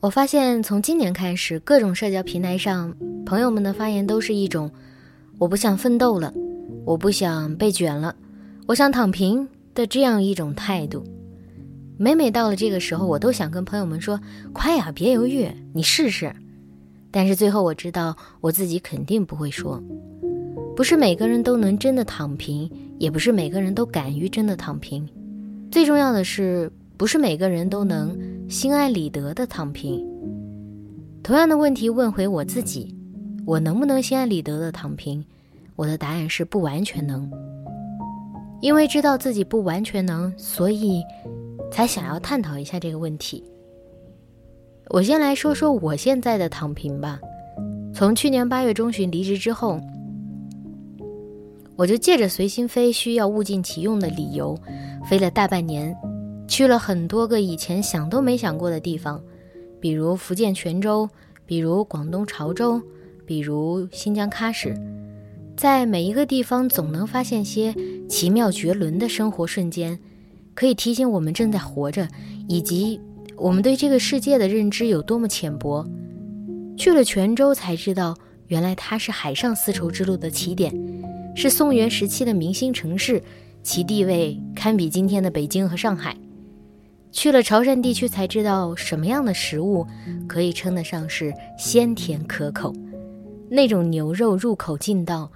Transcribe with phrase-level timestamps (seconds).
[0.00, 2.94] 我发现，从今年开始，各种社交平台上，
[3.26, 4.70] 朋友们的发言都是一种
[5.38, 6.32] “我不想奋斗了，
[6.84, 8.14] 我不想被卷了，
[8.68, 11.02] 我想躺平”的这样一种态度。
[11.96, 14.20] 每每到了这个时候，我都想跟朋友们说
[14.54, 16.32] ：“快呀，别犹豫，你试试。”
[17.10, 19.82] 但是最后我知道，我自己肯定不会说。
[20.76, 22.70] 不是每个人都能真的躺平，
[23.00, 25.08] 也不是每个人都敢于真的躺平。
[25.72, 26.70] 最重要的是。
[26.98, 28.18] 不是每个人都能
[28.48, 30.02] 心安理得的躺平。
[31.22, 32.96] 同样的问题问回我自己，
[33.44, 35.22] 我能不能心安理得的躺平？
[35.76, 37.30] 我的答案是不完全能。
[38.62, 41.02] 因为知道自己不完全能，所以
[41.70, 43.44] 才想要探讨一下这个问题。
[44.88, 47.20] 我先来说说我现在的躺平吧。
[47.92, 49.78] 从去年八月中旬离职之后，
[51.76, 54.58] 我就借着随心飞需要物尽其用的理由，
[55.06, 55.94] 飞了大半年。
[56.48, 59.22] 去了很多个以前想都没想过的地方，
[59.78, 61.08] 比如福建泉州，
[61.44, 62.80] 比如广东潮州，
[63.26, 64.74] 比如新疆喀什，
[65.56, 67.74] 在每一个地方总能发现些
[68.08, 69.98] 奇妙绝伦的生活瞬间，
[70.54, 72.08] 可以提醒我们正在活着，
[72.48, 72.98] 以及
[73.36, 75.86] 我们对这个世界的认知有多么浅薄。
[76.76, 78.16] 去了泉州才知道，
[78.46, 80.72] 原来它是海上丝绸之路的起点，
[81.36, 83.22] 是宋元时期的明星城市，
[83.62, 86.16] 其地位堪比今天的北京和上海。
[87.10, 89.86] 去了潮汕地区才知道什么样的食物
[90.28, 92.72] 可以称得上是鲜甜可口，
[93.50, 95.30] 那种牛肉入口劲道，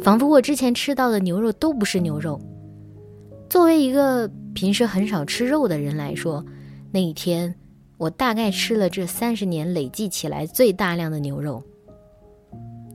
[0.00, 2.40] 仿佛我之前吃到的牛肉都不是牛肉。
[3.50, 6.44] 作为一个平时很少吃肉的人来说，
[6.92, 7.54] 那一天
[7.98, 11.62] 我大概吃了这三十年累计起来最大量的牛肉。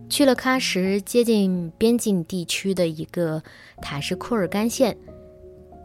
[0.10, 3.42] 去了喀什，接近边境地区的一个
[3.82, 4.98] 塔什库尔干县，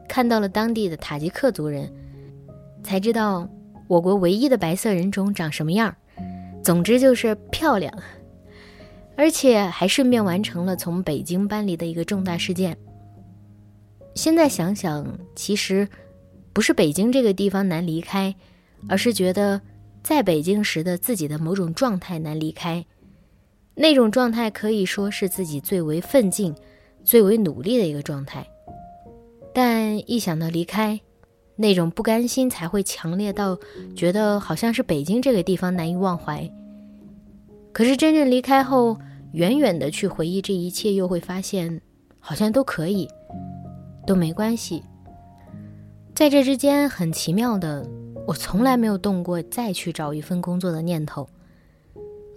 [0.09, 1.93] 看到了当地的塔吉克族人。
[2.87, 3.49] 才知道
[3.89, 5.93] 我国唯一的白色人种长什么样
[6.63, 7.93] 总之就是漂亮，
[9.17, 12.77] 而且还顺便完成了从北京搬离的一个重大事件。
[14.15, 15.89] 现在想想，其实
[16.53, 18.35] 不是北京这个地方难离开，
[18.89, 19.61] 而是觉得
[20.03, 22.87] 在北京时的自己的某种状态难离开。
[23.75, 26.55] 那种状态可以说是自己最为奋进、
[27.05, 28.47] 最为努力的一个状态，
[29.53, 30.99] 但一想到离开，
[31.57, 33.59] 那种不甘心才会强烈到
[33.95, 36.49] 觉得好像是北京这个地方难以忘怀。
[37.73, 38.99] 可是真正离开后，
[39.33, 41.81] 远远的去回忆这一切，又会发现
[42.21, 43.09] 好像都可以，
[44.07, 44.83] 都没关系。
[46.15, 47.87] 在这之间，很奇妙的，
[48.27, 51.29] 我从来没有动过再去找一份工作的念头，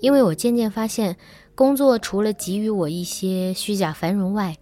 [0.01, 1.15] 因为我渐渐发现，
[1.55, 4.57] 工作除了给予我一些虚假繁荣外，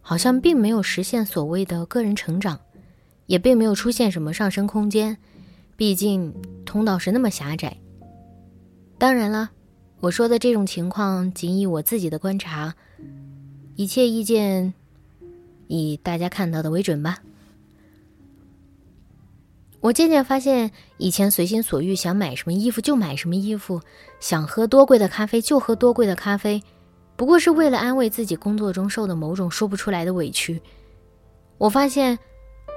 [0.00, 2.60] 好像并没有实现所谓的个人成长。
[3.26, 5.16] 也并没有出现什么上升空间，
[5.76, 6.34] 毕竟
[6.64, 7.76] 通道是那么狭窄。
[8.98, 9.50] 当然了，
[10.00, 12.74] 我说的这种情况仅以我自己的观察，
[13.76, 14.74] 一切意见
[15.68, 17.18] 以大家看到的为准吧。
[19.80, 23.80] 我渐渐发现，以前随心所欲想买什么衣服就买什么衣服，
[24.20, 26.62] 想喝多贵的咖啡就喝多贵的咖啡，
[27.16, 30.60] 不过是为了安慰自己工作中受的某种说不出来的委屈。
[31.58, 32.18] 我发现。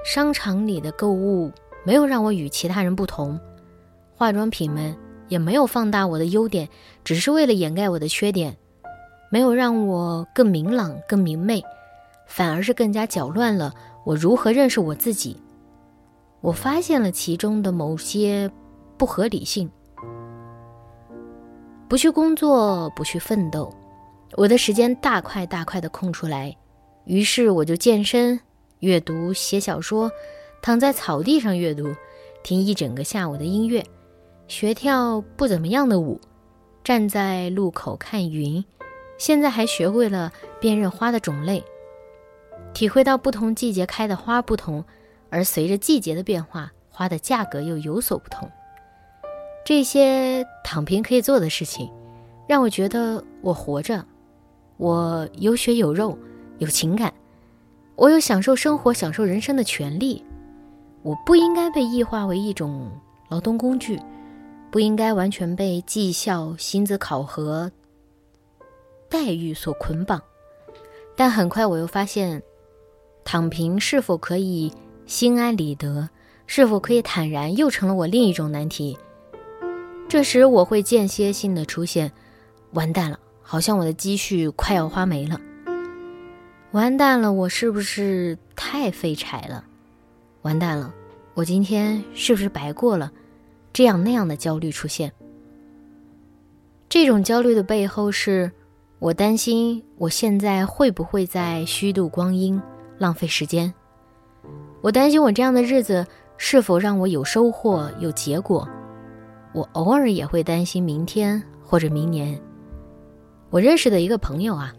[0.06, 1.50] 商场里的购物
[1.84, 3.36] 没有让我与其他人不同，
[4.14, 4.96] 化妆品们
[5.26, 6.68] 也没有放大我的优点，
[7.02, 8.56] 只是为了掩盖我的缺点，
[9.32, 11.60] 没有让我更明朗、更明媚，
[12.28, 15.42] 反而是更加搅乱了我如何认识我自己。
[16.40, 18.48] 我发现了其中的某些
[18.96, 19.68] 不合理性。
[21.88, 23.74] 不去工作，不去奋斗，
[24.36, 26.56] 我的时间大块大块的空出来，
[27.06, 28.38] 于是我就健身。
[28.86, 30.12] 阅读、写小说，
[30.62, 31.92] 躺在草地上阅读，
[32.44, 33.84] 听一整个下午的音乐，
[34.46, 36.20] 学跳不怎么样的舞，
[36.84, 38.64] 站在路口看云。
[39.18, 41.64] 现在还学会了辨认花的种类，
[42.72, 44.84] 体会到不同季节开的花不同，
[45.30, 48.48] 而随着季节的变化，花的价格又有所不同。
[49.64, 51.90] 这些躺平可以做的事情，
[52.48, 54.06] 让我觉得我活着，
[54.76, 56.16] 我有血有肉，
[56.58, 57.12] 有情感，
[57.96, 60.22] 我有享受生活、享受人生的权利。
[61.02, 62.90] 我不应该被异化为一种
[63.28, 63.98] 劳动工具，
[64.70, 67.70] 不应该完全被绩效、薪资考核、
[69.08, 70.20] 待遇所捆绑。
[71.16, 72.42] 但很快我又发现，
[73.24, 74.70] 躺平是否可以
[75.06, 76.08] 心安理得？
[76.48, 78.96] 是否可以坦然，又成了我另一种难题。
[80.08, 82.12] 这时我会间歇性的出现，
[82.72, 85.40] 完蛋了，好像我的积蓄快要花没了。
[86.72, 89.64] 完蛋了，我是不是太废柴了？
[90.42, 90.92] 完蛋了，
[91.34, 93.10] 我今天是不是白过了？
[93.72, 95.12] 这样那样的焦虑出现。
[96.88, 98.50] 这种焦虑的背后是，
[98.98, 102.60] 我担心我现在会不会在虚度光阴，
[102.98, 103.72] 浪费时间。
[104.80, 106.06] 我担心我这样的日子。
[106.38, 108.68] 是否让我有收获、有结果？
[109.54, 112.38] 我偶尔也会担心明天或者明年。
[113.48, 114.70] 我认识的一个朋友啊，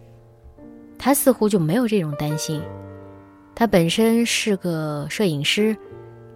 [0.98, 2.62] 他似乎就没有这种担心。
[3.56, 5.76] 他本身是个摄影师，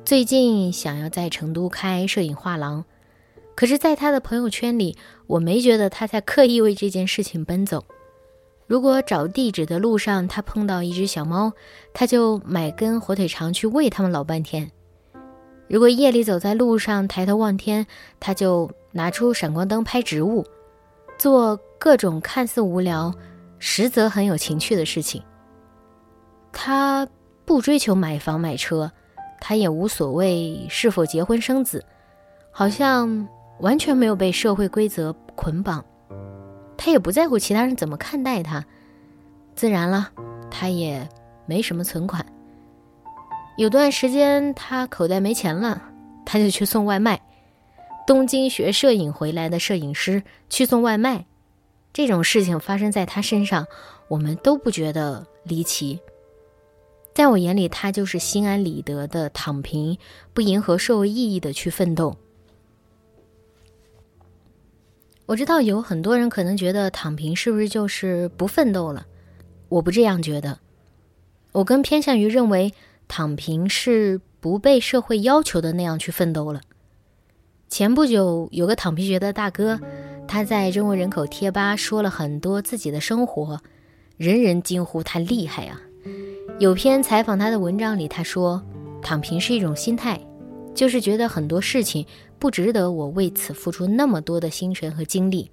[0.03, 2.83] 最近想要在成都开摄影画廊，
[3.55, 4.97] 可是，在他的朋友圈里，
[5.27, 7.85] 我没觉得他在刻意为这件事情奔走。
[8.65, 11.51] 如果找地址的路上他碰到一只小猫，
[11.93, 14.71] 他就买根火腿肠去喂它们老半天。
[15.67, 17.85] 如果夜里走在路上，抬头望天，
[18.19, 20.45] 他就拿出闪光灯拍植物，
[21.17, 23.13] 做各种看似无聊，
[23.61, 25.23] 实则很有情趣的事情。
[26.51, 27.07] 他
[27.45, 28.91] 不追求买房买车，
[29.39, 31.85] 他也无所谓是否结婚生子，
[32.51, 33.27] 好像
[33.59, 35.85] 完全没有被社会规则捆绑。
[36.75, 38.65] 他也不在乎其他人怎么看待他，
[39.55, 40.09] 自然了，
[40.49, 41.07] 他也
[41.45, 42.25] 没什么存款。
[43.57, 45.81] 有段时间他口袋没钱了，
[46.25, 47.21] 他就去送外卖。
[48.07, 51.25] 东京学摄影回来的摄影师去送外卖，
[51.93, 53.67] 这种事情发生在他身上，
[54.07, 55.99] 我们都不觉得离奇。
[57.13, 59.97] 在我眼里，他就是心安理得的躺平，
[60.33, 62.15] 不迎合社会意义的去奋斗。
[65.25, 69.05] 我知道有很多人可能觉得躺平是不是就是不奋斗了？
[69.69, 70.59] 我不这样觉得，
[71.51, 72.73] 我更偏向于认为。
[73.07, 76.61] 躺平是不被社会要求的那样去奋斗了。
[77.67, 79.77] 前不久有个躺平学的大哥，
[80.31, 83.59] 他在中国人口贴吧说了很多自己的生活，
[84.15, 85.81] 人人惊呼他厉害啊。
[86.57, 88.63] 有篇采访他的文章里，他说
[89.01, 90.17] 躺平是一种心态，
[90.73, 92.05] 就是觉得很多事情
[92.39, 95.51] 不值得我为此付出那么多的心神和精力。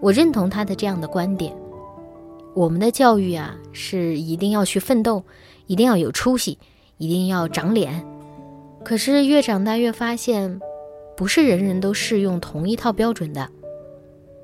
[0.00, 1.56] 我认同他的这样的观点。
[2.54, 5.22] 我们的教育啊，是一定要去奋斗。
[5.68, 6.58] 一定要有出息，
[6.98, 8.04] 一定要长脸。
[8.84, 10.58] 可是越长大越发现，
[11.16, 13.48] 不是人人都适用同一套标准的。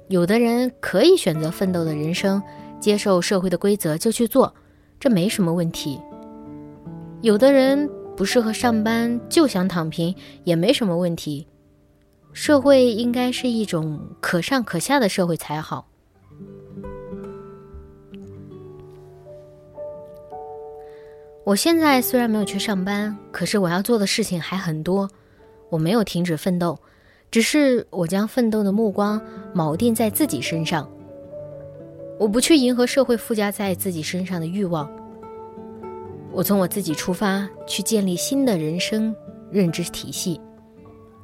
[0.08, 2.40] 有的人可以选择奋斗的人生，
[2.78, 4.54] 接受社会的规则就去做，
[5.00, 6.00] 这没什么问题。
[7.22, 10.14] 有的人不适合上班，就想躺平，
[10.44, 11.46] 也没什么问题。
[12.32, 15.88] 社会应该是一种可上可下的社会才好。
[21.44, 25.08] 我现在虽然没有去上班，可是我要做的事情还很多。
[25.68, 26.78] 我没有停止奋斗，
[27.30, 29.20] 只是我将奋斗的目光
[29.54, 30.88] 锚定在自己身上。
[32.18, 34.90] 我不去迎合社会附加在自己身上的欲望。
[36.32, 39.14] 我从我自己出发，去建立新的人生
[39.50, 40.40] 认知体系。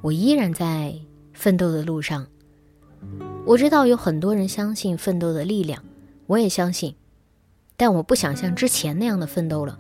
[0.01, 0.95] 我依然在
[1.33, 2.27] 奋斗的路上。
[3.45, 5.83] 我知道有很多人相信奋斗的力量，
[6.27, 6.95] 我也相信，
[7.77, 9.79] 但我不想像之前那样的奋斗了。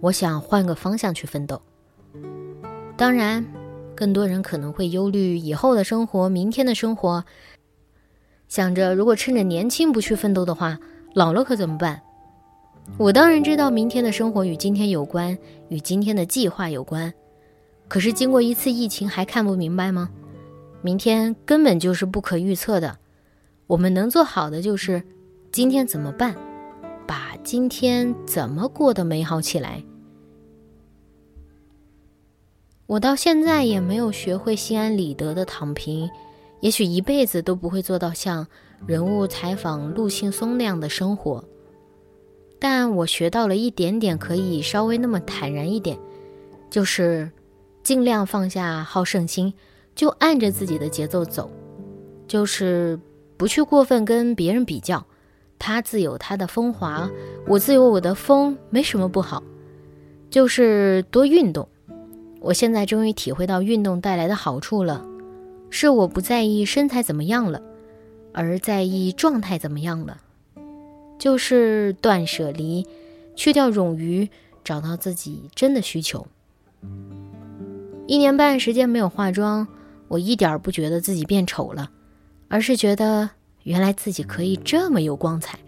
[0.00, 1.60] 我想换个方向去奋斗。
[2.96, 3.44] 当然，
[4.00, 7.22] 更多人可能会忧虑以后的生活、明天的生活，
[8.48, 10.78] 想着如果趁着年轻不去奋斗的话，
[11.12, 12.00] 老了可怎么办？
[12.96, 15.36] 我当然知道明天的生活与今天有关，
[15.68, 17.12] 与今天的计划有关。
[17.88, 20.08] 可是经过一次疫情，还看不明白吗？
[20.80, 22.96] 明天根本就是不可预测的。
[23.66, 25.02] 我们能做好的就是
[25.52, 26.34] 今天怎么办，
[27.06, 29.84] 把今天怎么过得美好起来。
[32.90, 36.10] 我到现在也没有学会心安理得的躺平，
[36.58, 38.44] 也许一辈子都不会做到像
[38.84, 41.44] 人物采访陆庆松那样的生活。
[42.58, 45.96] 但我学到了一点点，可以稍微那么坦然一点，
[46.68, 47.30] 就是
[47.84, 49.54] 尽量放下好胜心，
[49.94, 51.48] 就按着自己的节奏走，
[52.26, 52.98] 就是
[53.36, 55.06] 不去过分跟别人比较。
[55.60, 57.08] 他自有他的风华，
[57.46, 59.40] 我自有我的风，没什么不好，
[60.28, 61.68] 就是多运动。
[62.40, 65.06] 我现在终于体会到运动带来的好处了。
[65.68, 67.62] 是我不在意身材怎么样了，
[68.32, 70.20] 而在意状态怎么样了。
[71.18, 72.86] 就是断舍离，
[73.36, 74.28] 去掉冗余，
[74.64, 76.26] 找到自己真的需求。
[78.06, 79.68] 一年半时间没有化妆，
[80.08, 81.90] 我一点不觉得自己变丑了，
[82.48, 83.30] 而是觉得
[83.62, 85.58] 原来自己可以这么有光彩，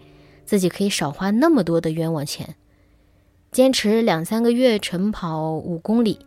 [0.43, 2.55] 自己可以少花那么多的冤枉钱。
[3.51, 6.19] 坚持两三个月晨跑五公里，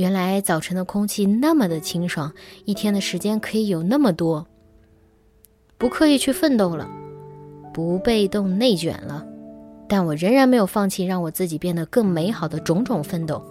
[0.00, 2.32] 原来早晨的空气那么的清爽，
[2.64, 4.46] 一天的时间可以有那么多。
[5.76, 6.88] 不刻意去奋斗了，
[7.74, 9.26] 不被动内卷了，
[9.86, 13.44] 但我仍然没有放弃让我自己变得更美好的种种奋斗。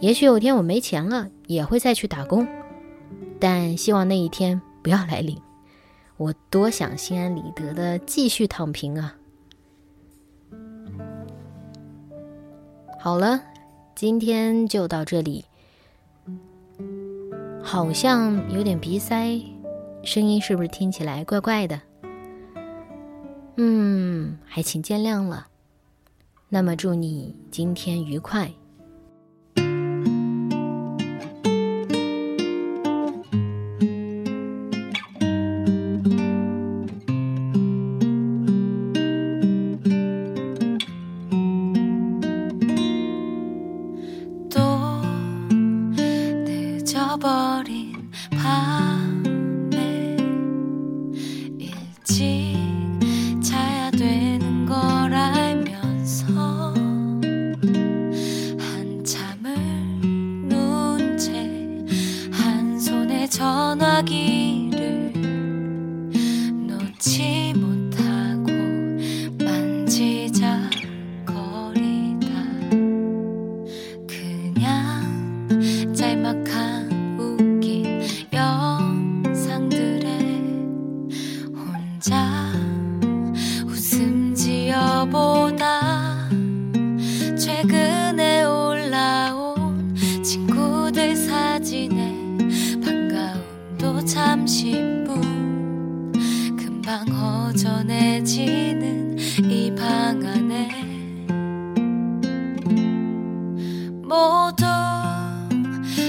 [0.00, 2.48] 也许有天我没钱了，也会再去打工，
[3.38, 5.38] 但希望那一天不要来临。
[6.16, 9.14] 我多想心安理得的继续躺平啊！
[12.98, 13.42] 好了，
[13.94, 15.44] 今天就到这里。
[17.70, 19.38] 好像有点鼻塞，
[20.02, 21.78] 声音是不是听起来怪怪的？
[23.58, 25.48] 嗯，还请见谅了。
[26.48, 28.50] 那么祝你今天愉快。
[64.38, 65.12] 기회를
[66.66, 67.67] 놓지 못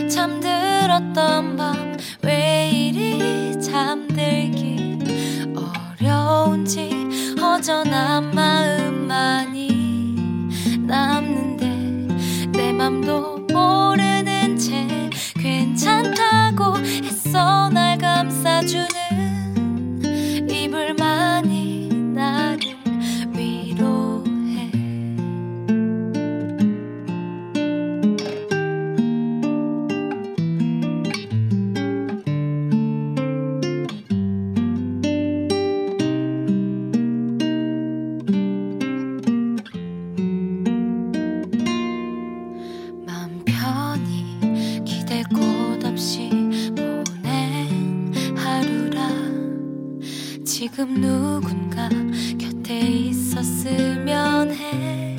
[0.10, 1.90] 잠들었던 밤
[2.24, 5.00] 왜 이리 잠들기
[6.02, 9.70] 어려운지 허전한 마음만이
[10.82, 13.39] 남는데 내 맘도
[50.80, 51.90] 지금 누군가
[52.38, 55.18] 곁에 있었으면 해.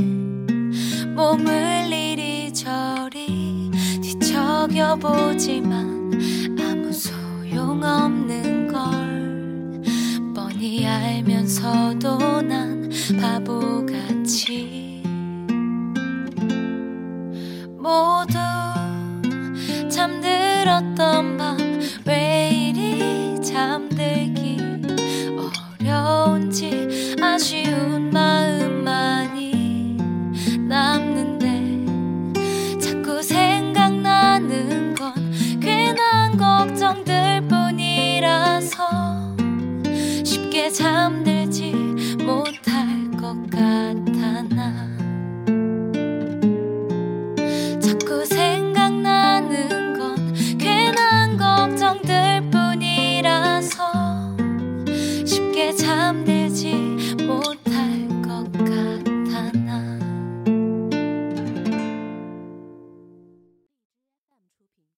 [1.14, 6.10] 몸을 이리저리 뒤척여 보지만
[6.58, 9.82] 아무 소용없는 걸.
[10.34, 12.90] 뻔히 알면서도 난
[13.20, 15.02] 바보같이.
[17.76, 18.38] 모두
[19.90, 21.19] 잠들었던
[38.70, 39.36] 깨서
[40.24, 41.72] 쉽게 잠들지
[42.24, 43.99] 못할 것 같아.